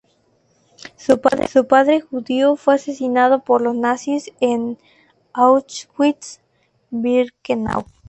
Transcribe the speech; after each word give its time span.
Su 0.97 1.19
padre 1.67 2.01
judío 2.01 2.55
fue 2.55 2.73
asesinado 2.73 3.43
por 3.43 3.61
los 3.61 3.75
nazis 3.75 4.31
en 4.39 4.79
Auschwitz-Birkenau. 5.31 7.85